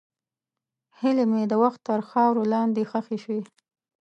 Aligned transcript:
هیلې 0.99 1.25
مې 1.31 1.43
د 1.51 1.53
وخت 1.63 1.79
تر 1.87 1.99
خاورو 2.09 2.43
لاندې 2.53 2.81
ښخې 2.89 3.17
شوې. 3.23 3.39